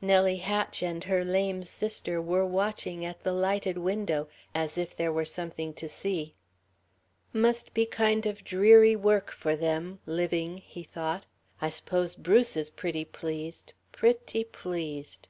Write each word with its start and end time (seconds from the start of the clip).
Nellie 0.00 0.38
Hatch 0.38 0.82
and 0.82 1.04
her 1.04 1.24
lame 1.24 1.62
sister 1.62 2.20
were 2.20 2.44
watching 2.44 3.04
at 3.04 3.22
the 3.22 3.32
lighted 3.32 3.78
window, 3.78 4.26
as 4.52 4.76
if 4.76 4.96
there 4.96 5.12
were 5.12 5.24
something 5.24 5.72
to 5.74 5.88
see. 5.88 6.34
"Must 7.32 7.72
be 7.74 7.86
kind 7.86 8.26
of 8.26 8.42
dreary 8.42 8.96
work 8.96 9.30
for 9.30 9.54
them 9.54 10.00
living," 10.04 10.56
he 10.58 10.82
thought,"... 10.82 11.26
I 11.62 11.70
s'pose 11.70 12.16
Bruce 12.16 12.56
is 12.56 12.70
pretty 12.70 13.04
pleased... 13.04 13.72
pretty 13.92 14.42
pleased." 14.42 15.28